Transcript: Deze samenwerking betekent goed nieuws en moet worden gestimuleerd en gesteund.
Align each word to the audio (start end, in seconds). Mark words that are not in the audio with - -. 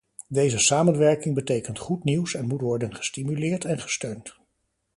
Deze 0.27 0.57
samenwerking 0.59 1.35
betekent 1.35 1.79
goed 1.79 2.03
nieuws 2.03 2.33
en 2.33 2.47
moet 2.47 2.61
worden 2.61 2.95
gestimuleerd 2.95 3.65
en 3.65 3.79
gesteund. 3.79 4.35